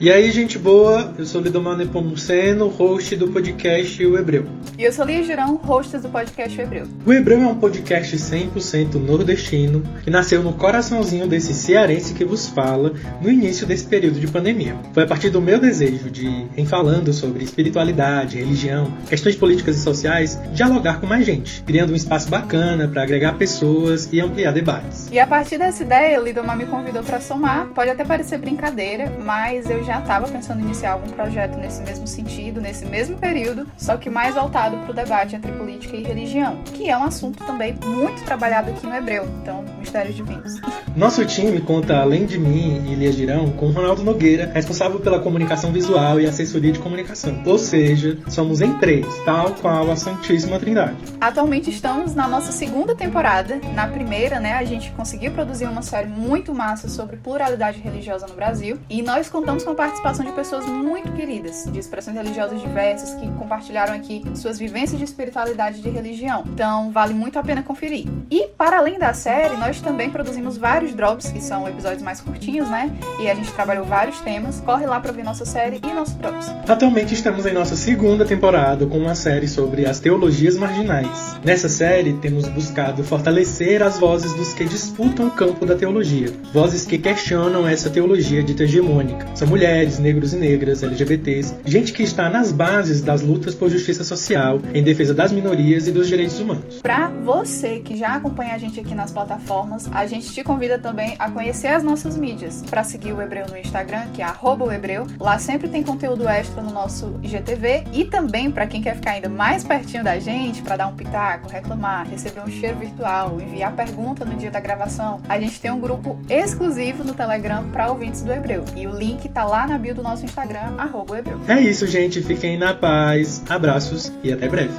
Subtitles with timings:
[0.00, 4.44] E aí, gente boa, eu sou Lidomar Nepomuceno, host do podcast O Hebreu.
[4.76, 6.86] E eu sou Lia Girão, host do podcast O Hebreu.
[7.06, 12.48] O Hebreu é um podcast 100% nordestino que nasceu no coraçãozinho desse cearense que vos
[12.48, 14.74] fala no início desse período de pandemia.
[14.92, 16.26] Foi a partir do meu desejo de,
[16.56, 21.96] em falando sobre espiritualidade, religião, questões políticas e sociais, dialogar com mais gente, criando um
[21.96, 25.08] espaço bacana para agregar pessoas e ampliar debates.
[25.12, 27.68] E a partir dessa ideia, Lidomar me convidou para somar.
[27.68, 32.06] Pode até parecer brincadeira, mas eu já estava pensando em iniciar algum projeto nesse mesmo
[32.06, 36.62] sentido, nesse mesmo período, só que mais voltado para o debate entre política e religião,
[36.64, 40.60] que é um assunto também muito trabalhado aqui no Hebreu, então, mistérios divinos.
[40.96, 45.72] Nosso time conta, além de mim e Elias Girão, com Ronaldo Nogueira, responsável pela comunicação
[45.72, 47.42] visual e assessoria de comunicação.
[47.44, 50.96] Ou seja, somos em três, tal qual a Santíssima Trindade.
[51.20, 53.60] Atualmente estamos na nossa segunda temporada.
[53.74, 58.34] Na primeira, né, a gente conseguiu produzir uma série muito massa sobre pluralidade religiosa no
[58.34, 63.14] Brasil e nós contamos com a participação de pessoas muito queridas, de expressões religiosas diversas,
[63.14, 66.44] que compartilharam aqui suas vivências de espiritualidade e de religião.
[66.46, 68.06] Então, vale muito a pena conferir.
[68.30, 72.68] E, para além da série, nós também produzimos vários drops, que são episódios mais curtinhos,
[72.70, 72.90] né?
[73.20, 74.60] E a gente trabalhou vários temas.
[74.60, 76.48] Corre lá para ver nossa série e nossos drops.
[76.68, 81.36] Atualmente estamos em nossa segunda temporada com uma série sobre as teologias marginais.
[81.44, 86.86] Nessa série, temos buscado fortalecer as vozes dos que disputam o campo da teologia, vozes
[86.86, 89.26] que questionam essa teologia dita hegemônica.
[89.34, 93.70] São mulheres mulheres, negros e negras, LGBTs, gente que está nas bases das lutas por
[93.70, 96.82] justiça social, em defesa das minorias e dos direitos humanos.
[96.82, 101.16] Para você que já acompanha a gente aqui nas plataformas, a gente te convida também
[101.18, 104.26] a conhecer as nossas mídias, para seguir o Hebreu no Instagram, que é
[104.74, 105.06] @hebreu.
[105.18, 109.30] Lá sempre tem conteúdo extra no nosso IGTV e também para quem quer ficar ainda
[109.30, 114.26] mais pertinho da gente, para dar um pitaco, reclamar, receber um cheiro virtual, enviar pergunta
[114.26, 118.30] no dia da gravação, a gente tem um grupo exclusivo no Telegram para ouvintes do
[118.30, 118.62] Hebreu.
[118.76, 122.20] E o link tá lá lá na bio do nosso Instagram, arroba É isso, gente.
[122.20, 123.40] Fiquem na paz.
[123.48, 124.74] Abraços e até breve.